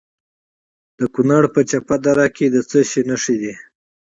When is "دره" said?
2.05-2.27